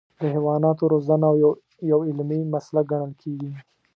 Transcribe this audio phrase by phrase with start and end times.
[0.19, 1.27] د حیواناتو روزنه
[1.91, 3.51] یو علمي مسلک ګڼل کېږي.